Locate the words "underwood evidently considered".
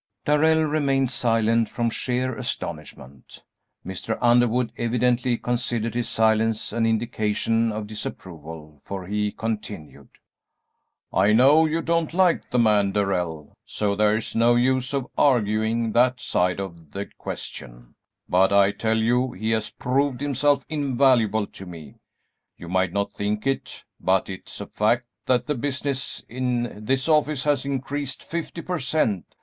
4.19-5.93